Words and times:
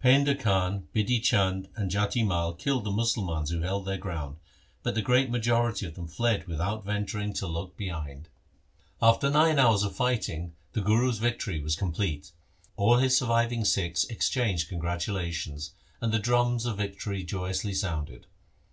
Painda 0.00 0.38
Khan, 0.38 0.86
Bidhi 0.94 1.20
Chand, 1.20 1.66
and 1.74 1.90
Jati 1.90 2.24
Mai 2.24 2.52
killed 2.56 2.84
the 2.84 2.92
Musalmans 2.92 3.50
who 3.50 3.62
held 3.62 3.84
their 3.84 3.98
ground, 3.98 4.36
but 4.84 4.94
the 4.94 5.02
great 5.02 5.28
majority 5.28 5.86
of 5.86 5.96
them 5.96 6.06
fled 6.06 6.46
without 6.46 6.84
venturing 6.84 7.32
to 7.32 7.48
look 7.48 7.70
LIFE 7.70 7.72
OF 7.72 7.76
GURU 7.78 7.90
HAR 7.90 7.96
GOBIND 7.96 8.06
behind. 8.06 8.28
After 9.16 9.28
nine 9.30 9.58
hours 9.58 9.82
of 9.82 9.96
fighting 9.96 10.54
the 10.72 10.82
Guru's 10.82 11.18
victory 11.18 11.60
was 11.60 11.74
complete. 11.74 12.30
All 12.76 12.98
his 12.98 13.16
surviving 13.18 13.64
Sikhs 13.64 14.04
exchanged 14.04 14.68
congratulations, 14.68 15.72
and 16.00 16.12
the 16.12 16.20
drums 16.20 16.64
of 16.64 16.76
vic 16.76 17.00
tory 17.00 17.24
joyously 17.24 17.74
sounded. 17.74 18.28